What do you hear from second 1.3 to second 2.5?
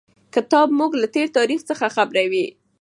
تاریخ څخه خبروي.